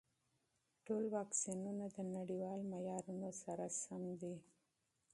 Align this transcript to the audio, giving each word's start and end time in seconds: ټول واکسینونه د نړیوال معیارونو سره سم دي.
ټول 0.85 1.03
واکسینونه 1.15 1.85
د 1.89 1.97
نړیوال 2.15 2.59
معیارونو 2.71 3.29
سره 3.43 3.65
سم 3.81 4.03
دي. 4.21 4.35